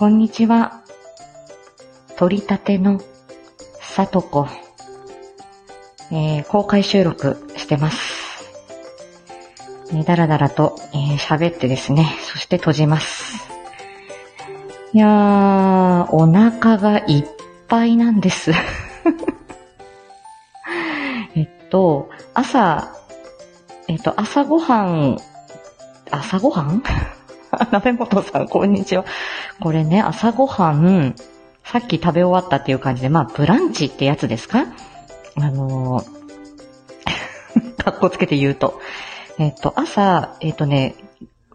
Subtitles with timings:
[0.00, 0.80] こんにちは。
[2.16, 3.02] 取り立ての
[3.82, 4.48] さとこ、
[6.10, 8.48] えー、公開収録してます。
[9.92, 13.46] ね、だらだらとえー喋、ってですね、そして閉じます。
[14.94, 17.24] いやー、お腹がいっ
[17.68, 18.52] ぱいなんです。
[21.36, 22.90] えっと、朝、
[23.86, 25.18] えっと、朝ごはん、
[26.10, 26.82] 朝ごはん？
[27.70, 29.04] 鍋本さん、こんにちは。
[29.60, 31.14] これね、朝ごはん、
[31.64, 34.64] さっき食べ終わったっていう感じで、まあ、ブランチってやつですか？
[35.36, 38.80] あのー、かっこつけて言うと。
[39.38, 40.94] えっと、朝、えっとね、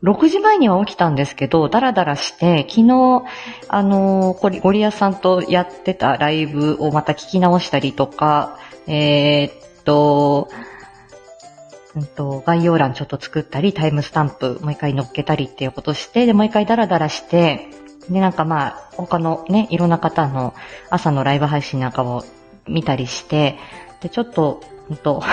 [0.03, 3.23] 6時前には起きたんですけど、ダラダラして、昨日、
[3.67, 9.51] あのー、ゴリゴリアさんとやってたライブをまた聞き直したりとか、えっ
[9.83, 10.49] と、
[11.95, 17.67] うんと、概要欄ちょっと作ったり、タイムスタンプもう一回乗っけたりっていうことして、で、もう一回ダラダラして、
[18.09, 20.53] で、なんかまあ、他のね、いろんな方の
[20.89, 22.23] 朝のライブ配信なんかも
[22.67, 23.57] 見たりして、
[24.01, 25.23] で、ちょっと、うんと、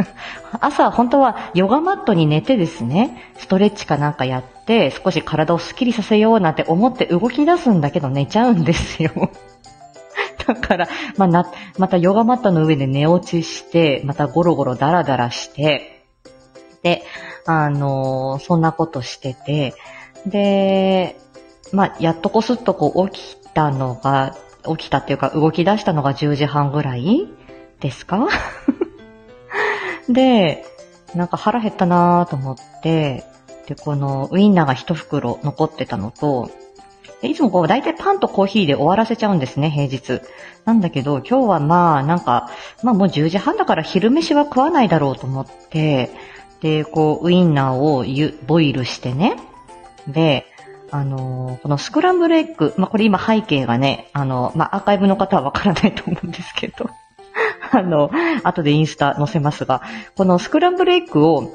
[0.60, 9.10] 朝本当はヨガマットに寝てですね、ストレッチかなんかやって、少し体をスッキリさせようなんて思って動き出すんだけど寝ちゃうんですよ。
[10.46, 16.04] だから、まあ、な、またヨガマットの上で寝落ちして、またゴロゴロダラダラして、
[16.82, 17.02] で、
[17.46, 19.74] あのーそんなことしてて、
[20.26, 21.16] で、
[21.72, 24.36] まあ、やっとこすっとこう起きたのが、
[24.76, 27.28] 起きたっていうか動き出したのが10時半ぐらい
[27.80, 28.28] ですか？
[30.08, 30.64] で、
[31.14, 33.24] なんか腹減ったなーと思って、
[33.66, 36.50] で、このウインナーが一袋残ってたのと、
[37.22, 40.22] いつもこう大体パンとコーヒーで終わらせちゃうんですね、平日。
[40.64, 42.50] なんだけど、今日はまあなんか、
[42.82, 46.10] まあもう10時半だから昼飯は食わないだろうと思って、
[46.60, 49.36] で、こうウインナーをゆボイルしてね。
[50.06, 50.46] で、
[50.90, 56.88] あのこのスクランブルエッグ、まあこれ今背景がね、あの、まあアーカイブの方はわからないと思うんですけど、
[57.70, 58.10] あの、
[58.42, 59.82] 後でインスタ載せますが、
[60.16, 61.52] このスクランブルエッグを、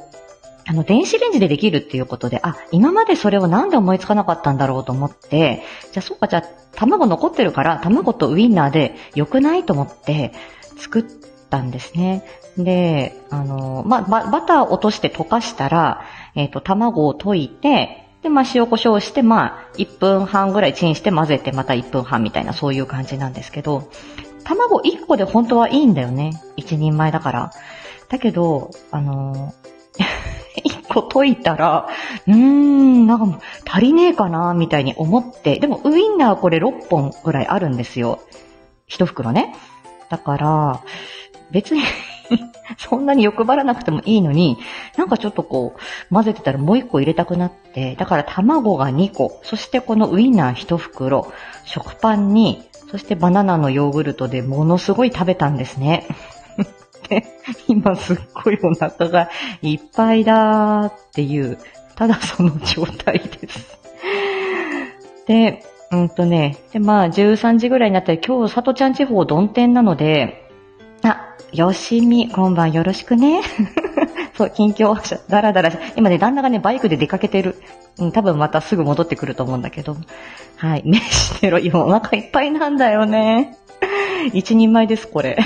[0.65, 6.43] あの、電子レンジでできるっていうことで、あ、今までそれをなんで思いつかなかったんだろうと思って、じゃあそうか、じゃあ
[6.75, 10.31] 卵残ってるから、卵とウインナーで良くないと思って
[10.77, 11.05] 作っ
[11.49, 12.23] たんですね。
[12.57, 16.05] で、あの、まあ、バター落として溶かしたら、
[16.35, 23.89] えっ、と、卵を溶いて、で、まあ、塩コショウして、まあ、1分半ぐらいチンして混ぜて、また1分半みたいな、そういう感じなんですけど、
[24.43, 26.31] 卵1個で本当はいいんだよね。
[26.57, 27.51] 1人前だから。
[28.09, 29.53] だけど、あの
[30.63, 31.87] 1個溶いたら、
[32.27, 33.39] うーん、なんかもう
[33.69, 38.19] 足りねえかな、みたいに思って、でもウインナーこれ6本ぐらいあるんですよ。
[38.89, 39.55] 1袋ね。
[40.09, 40.81] だから、
[41.51, 41.81] 別に
[42.77, 44.57] そんなに欲張らなくてもいいのに、
[44.97, 51.31] なんかちょっとこう、混ぜてたらもう1個入れたくなって、だから卵が2個、そしてこのウインナー1袋、
[51.65, 56.07] 食パンに、そしてバナナのヨーグルトでものすごい食べたんですね。
[57.09, 57.23] で、
[57.67, 59.29] 今すっごいお腹が
[59.61, 61.57] いっぱいだーっていう、
[61.95, 63.77] ただその状態です。
[65.27, 70.49] で、うんとね、で、まあ13時ぐらいになったら今日、里ちゃん地方曇天なので、
[71.03, 73.41] あ、よしみ、今晩よろしくね。
[74.35, 74.95] そう、近況、
[75.29, 77.61] だらだらし、今ね、旦那がね、バイクで出かけてる。
[77.99, 79.95] うん、多分またすぐ戻ってくると思うんだけど。
[80.57, 81.59] はい、 ね、してろ。
[81.59, 83.57] 今お腹いっぱいなんだよね。
[84.33, 85.37] 一人前です、これ。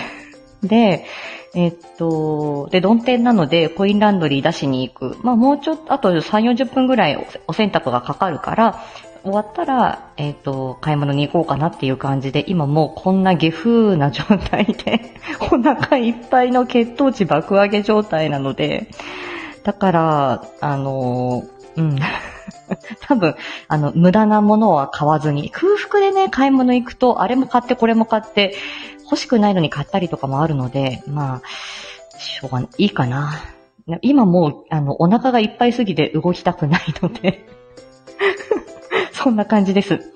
[0.63, 1.05] で、
[1.55, 5.17] えっと、で、曇天なので、コインランドリー出しに行く。
[5.23, 8.79] まあ、もうちょっと、あと3、40分ぐらいお洗濯がかかるから、
[9.27, 15.15] 終わったら、えっと、買い物に行こうかなっていう感じで、今もうこんな下風な状態で、
[15.51, 18.89] お腹いっぱいの血糖値爆上げ状態なので、
[19.63, 21.43] だから、あの、
[21.75, 21.99] うん。
[23.01, 23.35] 多分、
[23.67, 28.55] あの、無駄なものは買わずに、空腹でね、買い物行くと、あれも買ってこれも買って、
[29.03, 33.33] 欲しくないのに買ったりとかもあるので、まあ、しょうがない、いいかな。
[34.01, 37.45] 今もう、あの、お腹がいっぱいすぎて動きたくないので、
[39.27, 40.13] そんな感じです。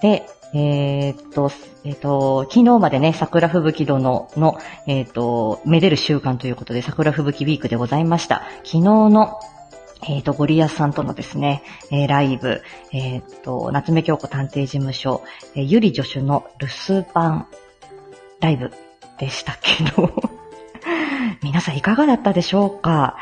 [0.00, 1.50] で、えーっと、
[1.84, 8.44] えーっと、昨日までね、桜吹雪殿の、えーっと、めでる習慣ということで、桜吹雪ウィークでございました。
[8.64, 9.38] 昨日の、
[10.08, 15.22] えっ、と、ゴリアスさんとのですね、えーライブ、えっ、と、夏目京子探偵事務所、
[15.54, 17.48] えーゆり助手の留守番
[18.40, 18.72] ライブ
[19.18, 20.31] でしたけど、
[21.42, 23.16] 皆さんいかがだったでしょうか？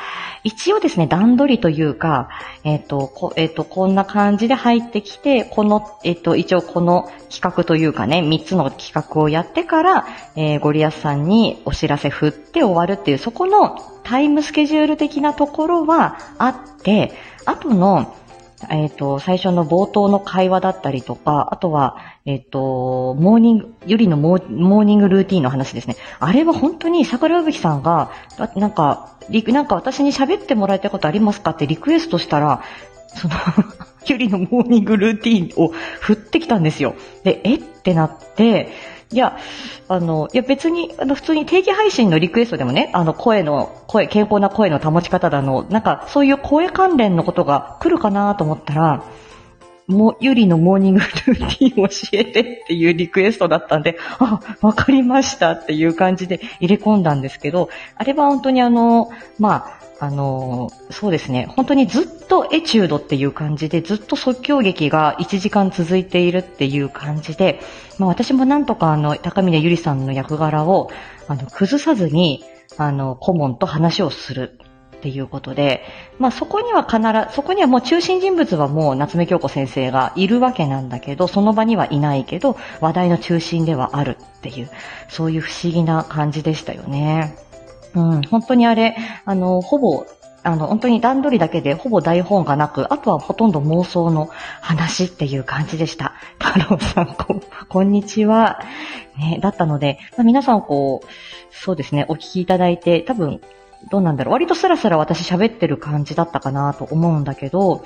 [0.44, 2.28] 一応ですね、段取りというか、
[2.64, 10.06] えっ、と、こ、えっ、と、こんな感じで入ってきて、この、えっ、と、一応この企画というかね、3つの企画をやってから、
[10.36, 17.12] えーゴリアスさんにお知らせ振って終わるっていう、そこのタイムスケジュール的なところはあって、
[17.46, 18.14] あとの、
[18.68, 21.96] えっ、と、最初の冒頭の会話だったりとか、あとは、
[22.26, 25.96] えっ、と、モーニング、ゆりのモーニングルーティーンの話ですね。
[26.18, 28.10] あれは本当に桜吹さんが、
[28.56, 29.16] なんか、
[29.46, 32.62] なんか私に喋ってもらいたいことありますかってリクエストしたら、
[33.14, 33.34] その
[34.06, 36.94] ゆりのモーニングルーティンを振ってきたんですよ。
[37.22, 37.54] で、え？
[37.56, 38.68] ってなって、
[39.12, 39.38] いや、
[39.88, 49.04] あの、いや別に、あの、普通に定期配信のリクエストでもね、あの、声の、声、健康な声の保ち方だの、なんか、そういう声関連のことが来るかなと思ったら、
[49.88, 59.10] もう、ゆりのモーニングルーティンを教えてっていうリクエストだったんで、あ、わかりましたっていう感じで入れ込んだんですけど、あれは本当にあの、
[59.40, 67.60] まあ、あの、そうですね、本当にずっとエチュードっていう感じで、ずっと即興劇が1時間続いているっていう感じで、
[67.98, 70.90] まあ私もなんとかあの、高峰ゆりさんの役柄を、
[71.28, 72.42] あの、崩さずに、
[72.78, 74.58] あの、顧問と話をする
[74.96, 75.84] っていうことで、
[76.18, 84.70] まあそこには必ず、そこにはもう中心人物はもう夏目京子先生がいるわけなんだけど、その場にはいないけど、話題の中心ではあるっていう、
[85.10, 87.49] そういう不思議な感じでしたよね。
[87.94, 90.06] うん、本当にあれ、あの、ほぼ、
[90.42, 96.14] あの、本当に段取りだけでほぼ台本がなく、あとはほとんど妄想の話っていう感じでした。
[96.38, 98.60] 太郎さん、こ、こんにちは。
[99.18, 101.06] ね、だったので、まあ、皆さんこう、
[101.54, 103.40] そうですね、お聞きいただいて、多分、
[103.90, 104.32] どうなんだろう。
[104.32, 107.84] 割とスラスラ私喋ってる感じだったかなと思うんだけど、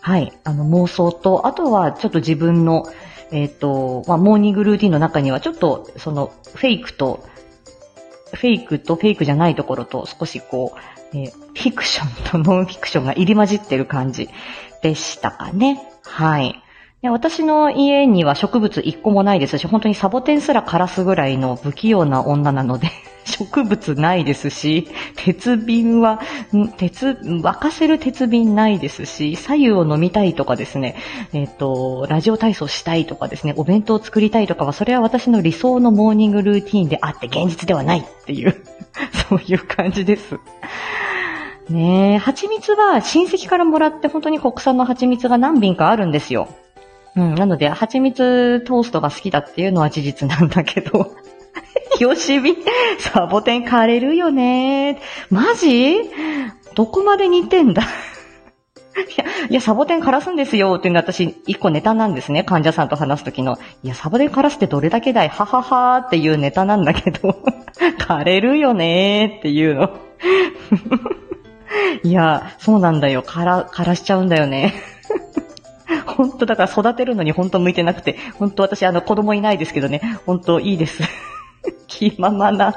[0.00, 2.84] はい、あの妄想と、あとはちょっと自分の、
[3.30, 7.24] えっ、ー、と、まあ、モーニングルーティンの中にはちょっと、その、フェイクと、
[8.34, 10.74] フェイクとフェイクじゃないところと少しこ
[11.12, 14.28] う、えー、フィクションとノンフィクションが入り混じってる感じ
[14.82, 15.80] でしたかね。
[16.04, 16.60] はい。
[17.02, 22.90] で私の家には植物一個もないですし、本当にサボテンすら枯らすぐらいの不器用な女なので
[23.34, 24.86] 植物ないですし、
[25.16, 26.20] 鉄瓶は、
[26.76, 30.94] 鉄、沸かせる鉄瓶ないですし、左右を飲みたいとかですね、
[31.32, 38.54] えっ、と、ラジオ体操したいとかですね、お弁当を作りたいとかは、それは私の理想のモーニングルーティーンであって現実ではないっていう、
[39.28, 40.38] そういう感じです。
[41.68, 46.48] ねえ、蜂蜜は親戚からもらって本当に国産の蜂蜜が何瓶かあるんですよ。
[47.16, 51.16] うん、なので、蜂蜜トーストが好きだっていうのは事実なんだけど、
[52.00, 52.56] よしび、
[52.98, 55.00] サボテン枯れるよね。
[55.30, 55.96] マジ？
[56.74, 57.82] どこまで似てんだ？
[58.94, 62.44] いや、いや、サボテン枯らすんですよっていうのは私、一個ネタなんですね。
[62.44, 63.58] 患者さんと話すときの。
[63.82, 65.28] いや、サボテン枯らすってどれだけだい？
[65.28, 67.36] はははーっていうネタなんだけど、
[67.98, 69.90] 枯れるよねーっていうの。
[72.02, 73.22] いや、そうなんだよ。
[73.22, 74.74] 枯ら、枯らしちゃうんだよね。
[76.06, 81.02] 本当だから育てるのに本当向いてなくて、本当私あの子供いないですけどね、本当いいです。
[81.86, 82.74] 気ままな、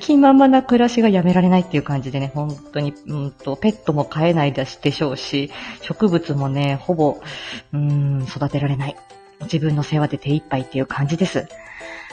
[0.00, 5.50] 気ままな暮らしがやめられないっていう感じでね、本当に、うんと、ペットも飼えないでしょうし、
[5.82, 7.18] 植物もね、ほぼ、
[7.72, 8.96] うん、育てられない。
[9.42, 11.48] 自分の世話で手一杯っていう感じです。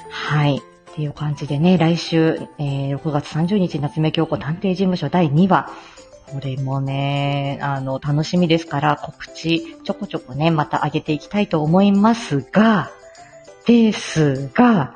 [0.10, 0.58] はい。
[0.58, 5.70] っていう感じでね、来週、えー、6月30日、夏目京子探偵事務所第2話、
[6.32, 12.92] これもね、あの、楽しみですから、告知、ちょこちょこね、また上げていきたいと思いますが、
[13.66, 14.94] ですが、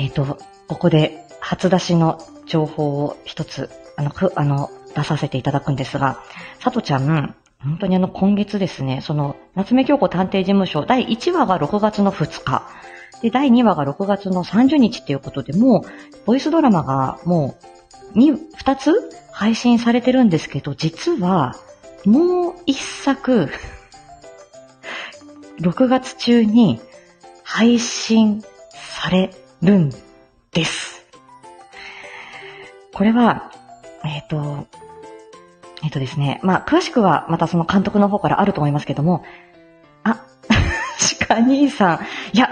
[0.00, 6.22] えっ、ー、と、ここで初出しの情報を一つ、あの、く、あの、出させていただくんですが、
[6.58, 12.62] さとちゃん、本当にあの、今月ですね、その、夏目京子探偵事務所第1話が6月の2日、
[13.20, 15.82] で、第2話が6月の30日っていうことで、もう、
[16.24, 17.56] ボイスドラマがも
[18.14, 18.94] う、2、2つ
[19.32, 21.56] 配信されてるんですけど、実は、
[22.06, 23.50] もう一作、
[25.60, 26.80] 6月中に
[27.44, 29.30] 配信され
[29.62, 29.90] るん
[30.52, 31.04] です。
[32.92, 33.52] これは、
[34.04, 34.66] えっ、ー、と、
[35.82, 39.24] えっ、ー、とですね、まあ、詳しくはまたその監督の方からあると思いますけども、
[40.02, 40.24] あ、
[41.28, 42.00] 鹿兄さん、
[42.36, 42.50] いや、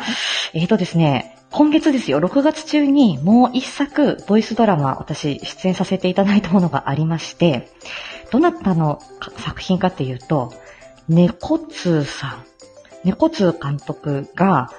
[0.54, 7.68] えっ、ー、とですね、今月ですよ、6月中にもう一作、ボイスドラマ、私、出演させていただいたものがありまして、
[8.30, 9.00] どなたの
[9.38, 10.52] 作品かっていうと、
[11.08, 12.44] 猫通さん、
[13.04, 14.70] 猫通監督が、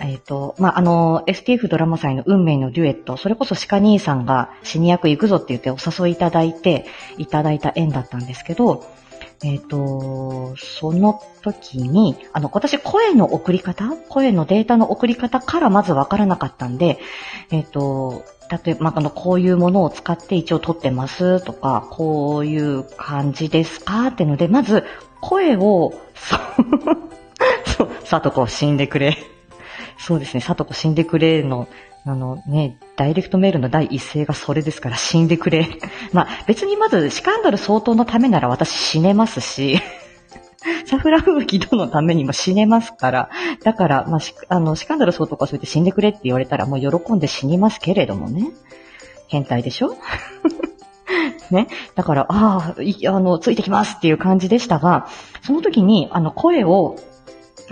[0.00, 6.86] えっ、ー、と、まあ、あの、STF ドラマ祭の運命のデュエット、それこそ鹿兄さんが死に役行くぞって言ってお誘いいただいて、
[7.18, 8.84] いただいた縁だったんですけど、
[9.42, 16.98] えっ、ー、と、その時に、あの、私声の送り方声のデータの送り方からまずわからなかったんで、
[17.50, 24.08] えっ、ー、と、例えば、まあ、あの、こういうものを使って一応撮ってますとか、こういう感じですか？
[24.08, 24.84] ってので、まず、
[25.20, 26.36] 声を、そ
[27.84, 29.33] う、さとこ死んでくれ。
[29.98, 31.68] そうですね、さとこ死んでくれの
[32.06, 35.66] あのね、ダイレクトメールの第一声がそれですから死んでくれ。
[36.12, 39.78] まあ別にまずシカンダル相当のためなら私死ねますし、
[40.84, 43.30] サフラ吹雪どのためにも死ねますから、
[43.62, 48.50] だから、まあ、あの、シカンダル相当かそうやって死んでくれって言われたらもう喜んで死にますけれどもね。
[49.28, 49.96] 変態でしょ？
[51.50, 51.68] ね。
[51.94, 55.06] だから、ああ、あの、ついてきますっていう感じでしたが、
[55.42, 56.96] その時に、あの、声を、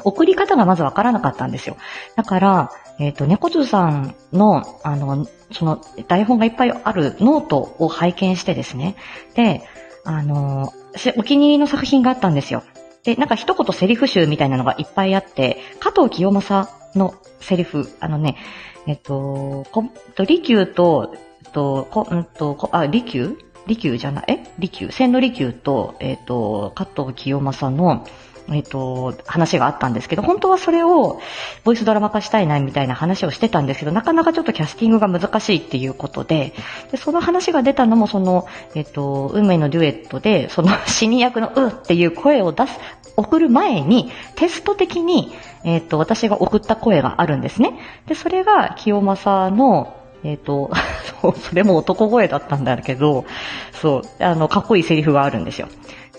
[0.04, 1.76] 送り方がまずわからなかったんですよ。
[2.16, 8.96] だから、えっ、ー、と、猫通さんの、あの、その、台本がいっぱいあるノートを拝見してですね。
[9.34, 9.62] で、
[10.04, 10.72] あの、
[11.16, 12.62] お気に入りの作品があったんですよ。
[13.04, 18.36] で、なんか一言セリフ集みたいなのがいっぱいあって、加藤清正のセリフ、あのね、
[18.86, 19.84] えっと、こ、
[20.14, 23.36] と、利休と、えっと、こ、うんと、こ、あ、利休？
[23.66, 24.54] 利休じゃない、え？
[24.58, 24.90] 利休？
[24.90, 28.06] 千利休と、えっと、加藤清正の、
[28.50, 31.20] えっ、と、話があったんですけど、本当はそれを
[31.64, 36.54] ボイスドラマ化したいなみたいな話をしてたんですけど、なかなかちょっとキャスティングが難しいっていうことで、
[36.90, 42.78] でその話が出たのもその、えっ、と、運命のデュエットで、その 死に役のうっていう声を出す、
[43.16, 45.32] 送る前に、テスト的に、
[45.64, 47.78] えっ、と、私が送った声があるんですね。
[48.06, 50.70] で、それが清正の、えっ、 と、
[51.20, 53.24] それも男声だったんだけど、
[53.72, 55.68] そう、あの、かっこいいセリフがあるんですよ。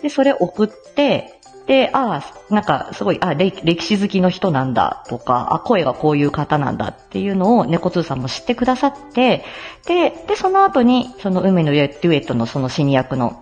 [0.02, 9.46] で、それ送って、で、ああ、なんかすごい、あ歴史好きの人なんだとか、あ、声がこういう方なんだっていうのを猫通さんも知ってくださって、
[9.86, 13.42] で、で、その後に、その海のデュエットのその死に役の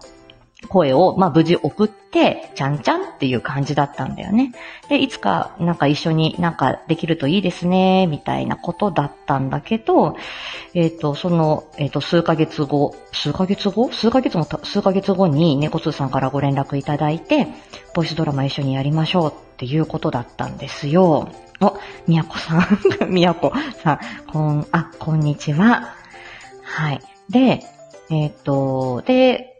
[0.67, 4.53] 声を、まあ、無事送って、ちゃんちゃんっていう感じだったんだよね。
[4.89, 10.15] で、いつか、なんか一緒になんかできるといいですね、みたいなことだったんだけど、
[10.73, 13.91] えっ、ー、と、その、えっ、ー、と、数ヶ月後、数ヶ月後？
[13.91, 17.47] 数ヶ月も、数ヶ月後に猫通さんからご連絡いただいて、
[17.95, 21.29] ボイスドラマ一緒にやりましょうっていうことだったんですよ。
[21.59, 21.77] お、
[22.07, 22.79] みやこさん、
[23.11, 23.51] みやこ
[23.83, 23.99] さん、
[24.31, 25.95] こん、あ、こんにちは。
[26.63, 27.01] はい。
[27.29, 27.63] で、
[28.09, 29.50] えっ、ー、と、で、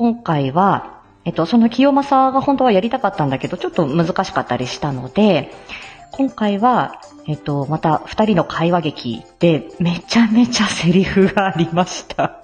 [0.00, 5.52] 今回は、えっと、その清正が本当はやりたかったんだけど、ちょっと難しかったりしたので、
[6.12, 12.40] 今回は、えっと、また二人の会話劇で、めちゃめちゃセリフがありました。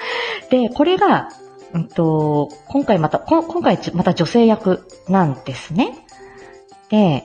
[0.52, 1.30] で、これが、
[1.72, 6.04] うんと、今回また、今回また女性役なんですね。
[6.90, 7.24] で、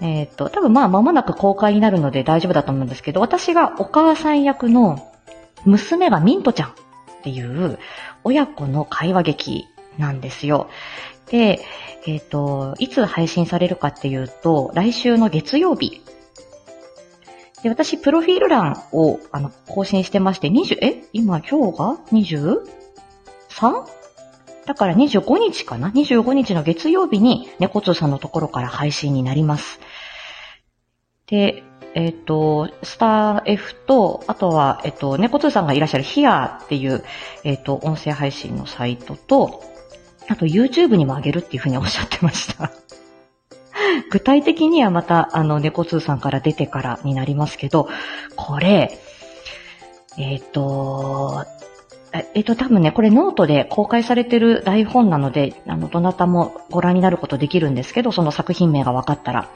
[0.00, 5.10] えっ、と、多分まあ間もなく公開になるので大丈夫だと思うんですけど、私がお母さん役の
[5.64, 6.74] 娘がミントちゃん
[7.24, 7.78] っていう
[8.22, 10.68] 親子の会話劇なんですよ。
[11.30, 11.60] で、
[12.06, 16.02] えっ、ー、と、いつ配信されるかっていうと、来週の月曜日。
[17.62, 21.04] で、私、プロフィール欄を、あの、更新してまして、20、え？
[21.14, 23.86] 今、今日が？23?
[24.66, 29.80] だから25日かな ?25 日の月曜日に、猫通さんのところから配信になります。
[31.26, 31.62] で、
[31.94, 37.04] えっ、ー、と、スター F と、あとは、えっ、ー、と、猫通さんがいらっしゃるヒアっていう、
[37.44, 39.62] えっ、ー、と、音声配信のサイトと、
[40.28, 42.72] あと YouTube にも上げるっていうふうにおっしゃってました。
[44.10, 47.88] 具体的にはまた、あの、猫通さんから出てからになりますけど、
[48.34, 48.98] これ、
[50.18, 51.44] えっ、と、
[52.34, 59.48] えっと、多分ね、これノートで公開されてる台本なので、あの、どなたもご覧になることできるんですけど、その作品名が分かったら。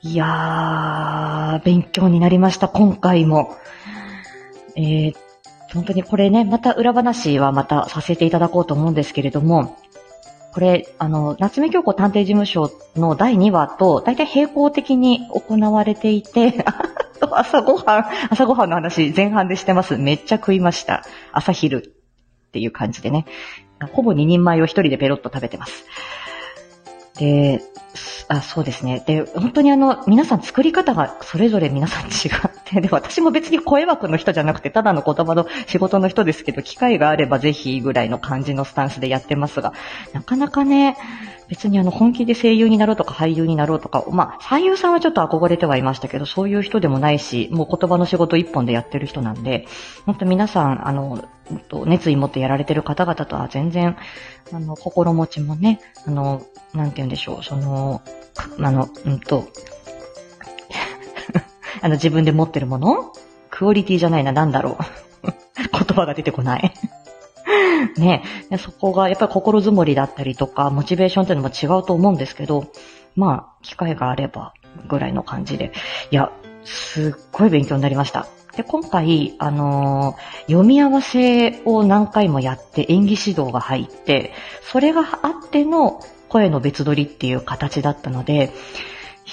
[0.00, 3.56] いやー、勉強になりました、今回も。
[4.76, 5.14] えー、
[5.72, 9.76] 本当にこれね、また裏話はまたさせていただこうと思うんですけれども、
[10.52, 16.64] これ、あの、夏目京子探偵事務所の第2話と、大体並行的に行われていて、
[17.20, 19.96] 朝ごはん、朝ごはんの話前半でしてます。
[19.96, 21.02] めっちゃ食いました。
[21.32, 21.94] 朝昼
[22.48, 23.26] っていう感じでね。
[23.92, 25.84] ほぼ2人前を一人でペロッと食べてます。
[27.18, 27.60] で、
[28.28, 29.02] あそうですね。
[29.06, 32.10] で、本当にあの、皆さん作り方がそれぞれ皆さん違っ
[32.64, 39.72] て、で、私も別に声枠の人じゃなくて、ただの言葉の仕事の人ですけど、機会があればぜひぐらいの感じのスタンスでやってますが、
[40.12, 40.96] なかなかね、
[41.48, 49.66] 別にあの、本気で声優になろうとか俳優になろうとか、まあ、俳優さんはちょっと憧れてはいましたけど、そういう人でもないし、もう言葉の仕事一本でやってる人なんで、
[50.04, 51.24] 本当皆さん、あの、
[51.86, 53.96] 熱意持ってやられてる方々とは全然、
[54.52, 56.42] あの、心持ちもね、あの、
[56.74, 58.02] なんて言うんでしょう、その、
[58.60, 59.48] あの、うんと、
[61.80, 63.12] あの、自分で持ってるもの？
[63.50, 64.78] クオリティじゃないな、なんだろ
[65.22, 65.28] う。
[65.56, 66.72] 言葉が出てこない
[67.98, 68.22] ね
[68.58, 72.66] そこがやっぱり心づもりだったりとか、モチベーションっていうのも違うと思うんですけど、
[73.16, 74.54] まあ、機会があれば、
[74.86, 75.72] ぐらいの感じで。
[76.10, 76.30] いや、
[76.64, 78.28] すっごい勉強になりました。
[78.56, 84.32] で、今回、あのー、読み合わせを何回もやって演技指導が入って、
[84.62, 88.52] それがあっての声の別撮りっていう形だったので、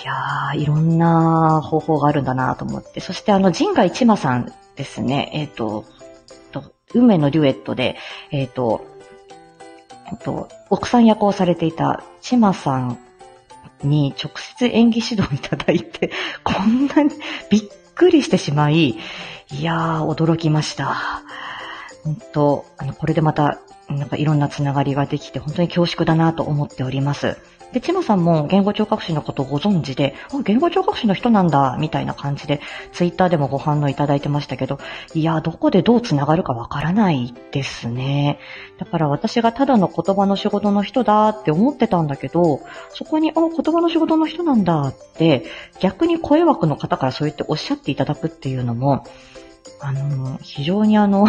[0.04, 3.00] いやー、いろんな方法があるんだなと思って。
[3.00, 5.32] そしてあの、陣外千馬さんですね。
[5.34, 5.86] えっ、ー、と、
[6.96, 7.98] 運命のデュエットで、
[8.32, 8.86] えっ、ー、と、
[10.12, 13.00] えっと、奥さん役をされていた千馬さん
[13.84, 16.12] に直接演技指導いただいて、
[16.44, 17.12] こんなに
[17.50, 17.62] びっ
[17.96, 18.98] くりしてしまい、
[19.52, 20.96] いやー、驚きました。
[22.04, 27.38] 本当、あの、これでまた、なんかいろんなつながりができて、本当に恐縮だなと思っております。
[27.76, 32.62] で、チマさんも言語聴覚士のことをご存知で、あ、言語聴覚士の人なんだ、みたいな感じで、
[32.94, 34.80] ツイッターでもご反応いただいてましたけど、
[35.14, 38.40] いや、どこでどう繋がるかわからないですね。
[38.78, 42.62] だから私がただの言葉の仕事の人だって思ってたんだけど、
[42.94, 45.44] そこに、あ、言葉の仕事の人なんだって、
[45.82, 49.04] 逆に声枠の方からそう言っておっしゃっていただくっていうのも、
[49.82, 51.28] あの、非常にあの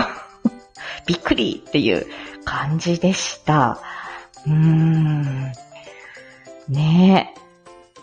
[1.07, 2.07] びっくりっていう
[2.47, 3.79] 感じでした。
[4.47, 5.53] うーん。
[6.69, 7.47] ねえ。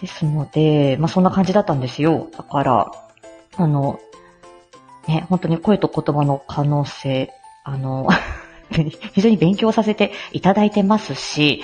[0.02, 2.28] ですので、まあそんな感じだったんですよ。
[2.38, 2.92] だから、
[3.56, 4.00] あの、
[5.08, 7.34] ね、本当に声と言葉の可能性、
[7.64, 8.10] あの、
[9.14, 11.64] 非常に勉強させていただいてますし、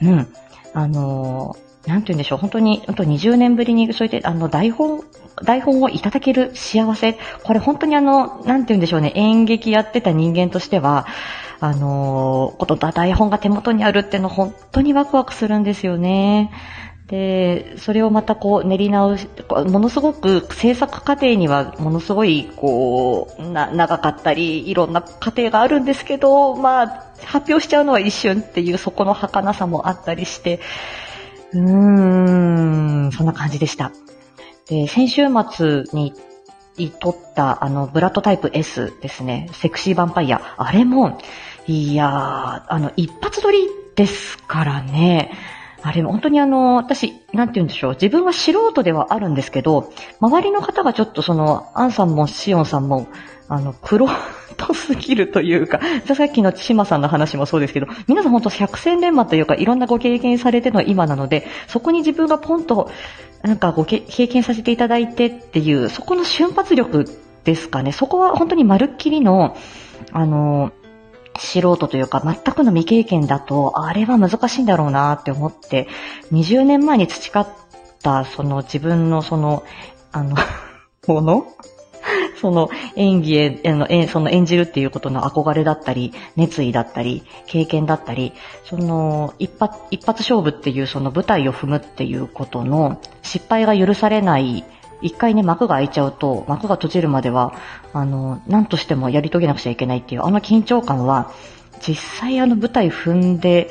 [0.00, 0.34] うん、
[0.72, 5.02] あの、なんて言うんでしょう、本当に、本当20年ぶりに、そうやって、あの、台本、
[5.42, 11.06] 台本をいただける幸せ、これ本当にあの、なんて言うんでしょうね、演劇やってた人間としては、
[11.60, 16.50] あのこの台本が手元にあるっての本当にワクワクするんですよね。
[17.06, 26.86] で、それをまたこう練り直し、ものすごく制作過程にはものすごいこう、な、長かったり、いろんな過程があるんですけど、まあ、
[27.24, 30.60] 発表しちゃうのは一瞬っていうそこの儚さもあったりして、
[31.54, 33.92] うーん、そんな感じでした。
[34.68, 36.12] で、先週末に
[37.00, 39.48] 撮った、あの、ブラッドタイプ S ですね。
[39.52, 40.54] セクシーヴァンパイア。
[40.56, 41.18] あれも、
[41.66, 45.32] いやー、あの、一発撮りですからね。
[45.86, 47.92] あれ、本当にあの、私、なんて言うんでしょう。
[47.92, 53.06] 自分は素人ではあるんですけど、周りの方がちょっとその、アンさんもシオンさんも、
[53.48, 54.08] あの、黒
[54.56, 55.80] とすぎるというか、
[56.14, 62.90] さっきの千島さんの話もそうですけど、皆さん本当百戦錬磨というか、いろんなご経験されての今なので、そこに自分がポンと、
[63.42, 67.04] なんかご経験させていただいてっていう、そこの瞬発力
[67.44, 67.92] ですかね。
[67.92, 69.54] そこは本当にまるっきりの、
[70.12, 70.72] あの、
[71.38, 75.88] 素人というか全くの未経験だと、あれは難しいんだろうなって思って、
[76.32, 77.48] 20年前に培っ
[78.02, 79.64] たその自分のその、
[80.12, 80.36] あの
[81.06, 81.46] もの？
[82.40, 94.64] その演技へ、の、その演じるっていうことの憧れだったり、熱意だったり、経験だったり、その、一発、一発勝負っていうその舞台を踏むっていうことの失敗が許されない
[95.04, 97.54] 一回ね、幕が開いちゃうと、幕が閉じるまでは、
[97.92, 101.30] あの、何としてもやり遂げなくちゃいけないっていう、あの緊張感は、
[101.86, 103.70] 実際あの舞台踏んで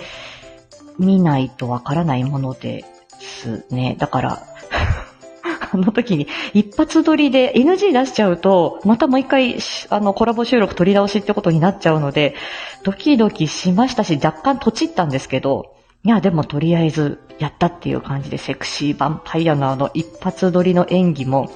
[0.99, 2.85] みないとわからないもので
[3.19, 3.95] すね。
[3.97, 4.43] だから、
[5.73, 9.57] あの時に一発撮りで NG 出しちゃうと、またもう一回、
[9.89, 12.35] あの、コラボ収録取り直しってことになっちゃうので、
[12.83, 15.73] ドキドキしましたし、若干とちったんですけど、
[16.05, 21.49] いや、でもとりあえずやったっていう感じで、セクシーヴァンパイアのあの一発撮りの演技も、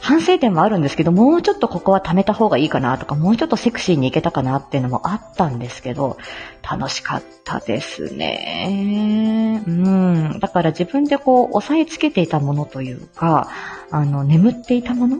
[0.00, 6.16] 反省点もあるんですけど、もうちょっとここは貯めた方がいいかなとか、もうちょっとセクシーにいけたかなっていうのもあったんですけど、
[6.62, 9.62] 楽しかったですね。
[9.66, 10.38] うん。
[10.38, 13.50] だから自分でこう、押さえつけていたものというか、
[13.90, 15.18] あの、眠っていたもの？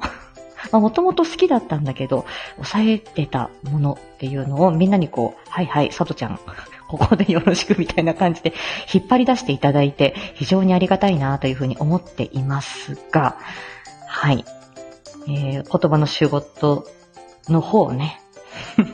[0.73, 2.25] もともと好きだったんだけど、
[2.57, 6.39] 抑えてたものっていうのをみんなにこう、はいはい、佐藤ちゃん、
[6.91, 8.53] ここでよろしくみたいな感じで
[8.93, 13.39] 引っ張り出していただいて、非常にありがたいなというふうに思っていますが、
[14.09, 14.45] はい。
[15.29, 16.89] えー、言葉の仕事
[17.49, 18.21] の方ね。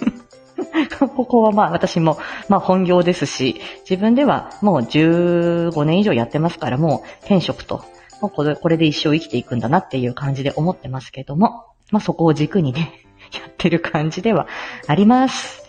[1.17, 2.19] ここはまあ私も、
[2.51, 7.83] まあ本業ですし、自分ではもう15年以上やってますから、もう転職と、
[8.21, 14.47] もうこれこれで一生生きていくんだなっていう感じで思ってますけども、まあそこを軸にね、やってる感じでは
[14.87, 15.65] あります。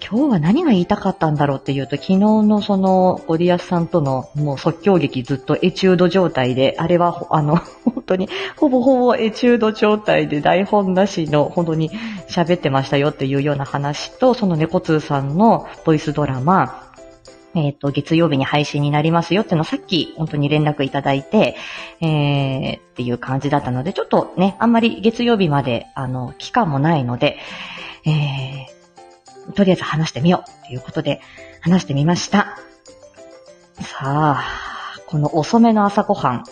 [0.00, 11.90] 今日は何が言いたかったんだろうっていうと、昨日のその、ゴリアスさんとのもう即興劇ずっとエチュード状態で、あれは、あの、 本当に、ほぼほぼエチュード状態で台本なしの、本当に
[12.28, 16.90] 喋ってましたよっていうような話と、その猫通さんのボイスドラマ、
[17.54, 21.56] えっ、ー、と、月曜日に配信になりますよっていうのをさっき本当に連絡いただいて、
[22.00, 27.38] えー、っていう感じだったので、ちょっとね、あんまり月曜日まで、あの、期間もないので、
[28.06, 28.79] えー、
[29.52, 31.20] とりあえず話してみようということで
[31.60, 32.58] 話してみました。
[33.80, 34.44] さあ、
[35.06, 36.44] この遅めの朝ごはん、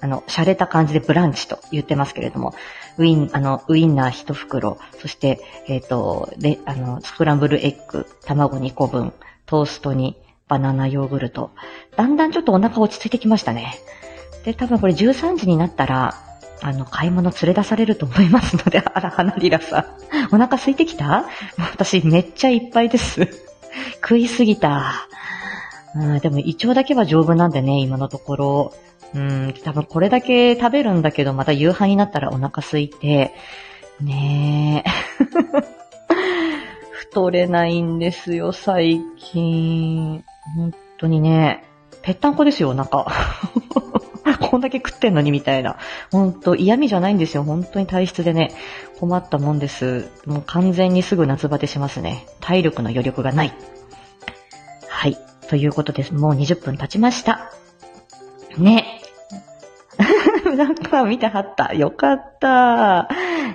[0.00, 2.54] あの、洒落た感じでブランチと言ってますけれども、
[2.98, 9.12] ウィン、あの、ウィンナー一袋、そして、えっ、ー、と、で、あの、スクランブルエッグ、卵2個分、
[9.46, 10.16] トーストに
[10.48, 11.50] バナナヨーグルト。
[11.96, 13.78] だんだんちょっとお腹落ち着いてきましたね。
[14.44, 16.14] で、多分これ13時になったら、
[16.62, 19.84] あの、買い物連れ出されると思いますので、 あら、花リラさん。
[20.34, 21.24] お腹空いてきた？
[21.58, 23.28] 私めっちゃいっぱいです。
[24.02, 25.06] 食いすぎた。
[25.94, 28.74] うん、でも胃腸だけは丈夫なんでね、今のところ。
[29.14, 33.34] うん、多分これだけ食べるんだけど、また夕飯になったらお腹空いて、
[34.00, 34.90] ねえ。
[36.92, 40.24] 太れないんですよ、最近。
[40.56, 41.64] 本当にね。
[42.02, 43.06] ぺったんこですよ、お腹。
[44.40, 45.76] こんだけ食ってんのにみたいな。
[46.10, 47.44] ほんと嫌味じゃないんですよ。
[47.44, 48.52] 本当に体質でね、
[48.98, 50.08] 困ったもんです。
[50.26, 52.26] もう完全にすぐ夏バテしますね。
[52.40, 53.52] 体力の余力がない。
[54.88, 55.16] はい。
[55.48, 56.12] ということです。
[56.12, 57.52] もう20分経ちました。
[58.58, 59.00] ね。
[60.56, 61.72] なんか見てはった。
[61.74, 63.08] よかった。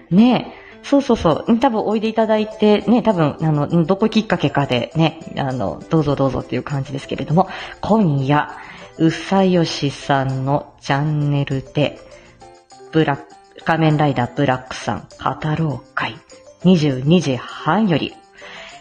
[0.10, 0.54] ね
[0.84, 1.60] そうそうそう。
[1.60, 7.50] 多分おいでいただいて、ね、多分、あの、どこきっかけかでね、あの、どうぞどうぞっていう感じですけれども、
[7.82, 8.50] 今夜、
[8.98, 12.00] うさよしさんのチャンネルで、
[12.92, 16.18] ブラック、仮面ライダーブラックさん語ろう会
[16.64, 18.14] 22時半より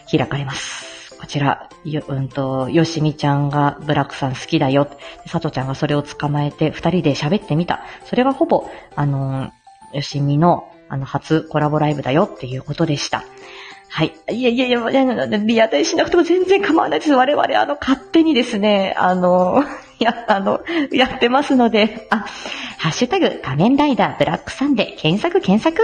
[0.09, 1.15] 開かれます。
[1.17, 4.87] こちら、よ、うんと、よしみちゃんがブラックさん好きだよ。
[5.27, 7.85] さとちゃんがそれを捕まえて二人で喋ってみた。
[8.05, 9.51] それがほぼ、あの、
[9.93, 13.23] よしみの、あの、初コラボライブだよっていうことでした。
[13.89, 14.13] はい。
[14.31, 17.13] いやいやいや、リアタイしなくても全然構わないです。
[17.13, 19.63] 我々、あの、勝手にですね、あの、
[20.03, 20.61] や、 あの、
[20.91, 22.25] やってますので、あ、
[22.77, 25.81] ハッシュタグ、仮面ライダーブラックサンで、検索、検索。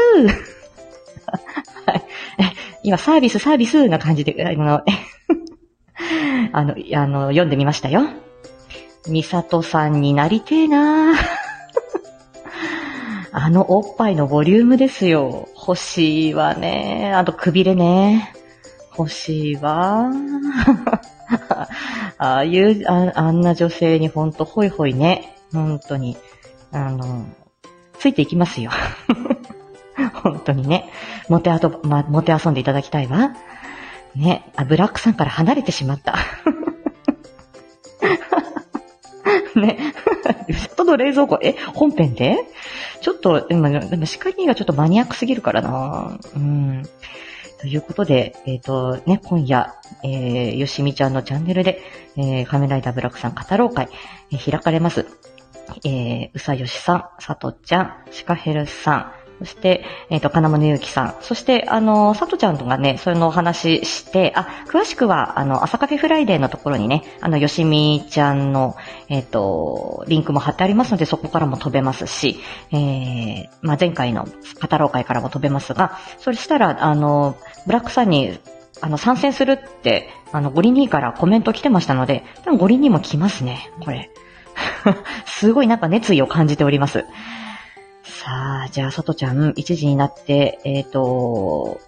[2.84, 4.82] 今、サービス、サービスな感じで、あの、
[6.54, 8.04] あの、あの、読んでみましたよ。
[9.10, 11.14] みさとさんになりてえな
[13.32, 15.48] あのおっぱいのボリュームですよ。
[15.56, 17.14] 欲しいわね。
[17.16, 18.34] あと、くびれね。
[18.98, 20.10] 欲しいわ。
[22.18, 25.36] ああいうあ、あんな女性にほんとホイホイね。
[25.54, 26.18] 本当に。
[26.72, 27.26] あの、
[28.00, 28.72] ついていきますよ。
[30.24, 30.90] 本当にね。
[31.30, 33.36] もてあと、ま、もて遊んでいただきたいわ。
[34.16, 34.52] ね。
[34.56, 36.16] あ、ブラックさんから離れてしまった。
[39.56, 39.94] ね。
[40.70, 42.38] 外の冷蔵庫、え、本編で？
[43.02, 46.84] ちょっと、でも、でも、シカリーがちょっとマニアックすぎるからなうん。
[47.60, 51.82] ということで、えっ、ー、と、ね、今夜、えー、よしみちゃんのチャンネルで、
[52.16, 53.90] えー、仮面ライダーブラックさん語ろう会、
[54.32, 55.08] えー、開かれます。
[55.84, 61.16] えー、うさよしさん、さとちゃん、シカヘルさん、そして、えっ、ー、と、金物ゆうきさん。
[61.22, 68.76] そして、あの、さとちゃんとかね、それのお話しして、あ、詳しくは、あの、朝カフェフライデーのところにね、あの、よしみちゃんの、
[69.10, 72.40] えっ、ー、と、リンクも貼ってありますので、そこからも飛べますし、
[72.72, 78.40] えー、まあ、前回の語ろう会からも飛べますが、そしたら、あの、ブラックさんに、
[78.82, 84.10] あの、参戦するって、あの、ゴリニーからコメント来てましたので、多分ゴリニーも来ますね、これ。
[85.26, 87.06] すごいなんか熱意を感じております。
[88.08, 91.82] さあ、じゃあ、外ちゃん、1時になって、えっ、ー、と、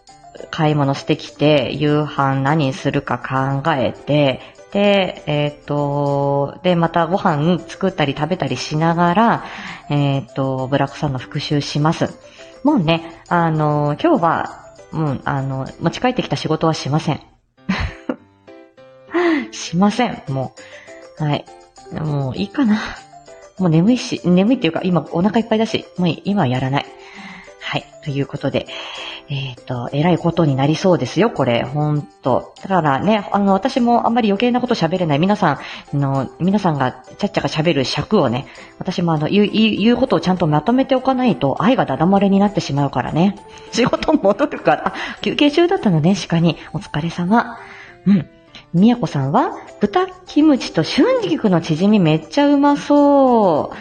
[0.51, 9.45] 買い物してきて、夕飯何するか考えて、で、えっ、ー、と、で、またご飯作ったり食べたりしながら、
[9.89, 12.13] えっ、ー、と、ブラックさんの復習します。
[12.65, 17.21] もうね、あの、今日は、うん、あの、持ち帰ってきた仕事はしません。
[19.51, 20.53] しません、も
[21.19, 21.23] う。
[21.23, 21.45] はい。
[21.93, 22.77] もういいかな。
[23.59, 26.85] もう眠いし、眠いっていうか、今お腹いっぱいだし、もう今はやらない。
[27.61, 27.85] はい。
[28.03, 28.67] ということで、
[29.31, 31.63] えっ、ー、と、偉いことになりそうですよ、これ。
[31.63, 32.55] ほんと。
[32.63, 35.19] だからね、あの、私もあんまり余計なこと喋れない。
[35.19, 35.59] 皆さ
[35.93, 38.47] んの、皆さんがちゃっちゃか喋る尺をね、
[38.79, 43.35] 私もあの、言う、言うことをちゃんとまとめておかないと、愛がダダ漏れになってしまうからね。
[43.71, 44.87] 仕事戻るから。
[44.87, 46.57] あ、休憩中だったのね、鹿に。
[46.73, 47.59] お疲れ様。
[48.07, 48.29] うん。
[48.73, 53.73] みやこさんは、豚キムチと春菊のチヂミめっちゃうまそ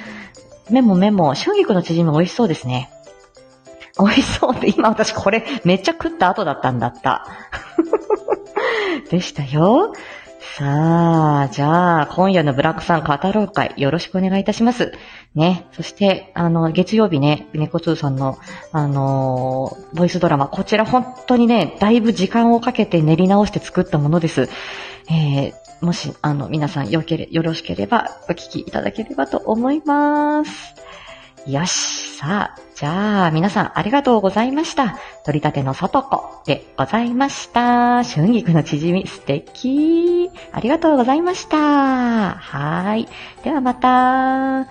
[0.70, 0.72] う。
[0.72, 2.90] メモメモ、春菊のチヂミ美味しそうですね。
[3.98, 7.26] 美味しそうって、今私これめっちゃ食った後だったんだった。
[9.10, 9.92] でしたよ。
[10.40, 14.92] さあ、じゃあ、今夜のブラックさん語ろう会、よろしくお願いいたします。
[15.34, 15.66] ね。
[15.72, 18.38] そして、あの、月曜日ね、猫通さんの、
[18.72, 24.48] あのー、ボイスドラマ、こちら本当にね、だいぶ時間をかけて練り直して作ったものです。
[25.10, 30.74] えー、もし、あの、皆さんよけれ、よろしければ、お聞きいただければと思います。
[31.46, 32.08] よし。
[32.18, 34.98] さあ、じゃあ、皆さんありがとうございました。
[35.24, 38.02] 取り立てのさとこでございました。
[38.02, 40.30] 春菊の縮み素敵。
[40.52, 42.34] ありがとうございました。
[42.34, 43.08] はい。
[43.44, 44.66] ではまた。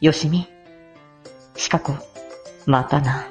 [0.00, 0.46] よしみ。
[1.56, 1.94] 四角、
[2.66, 3.26] またな。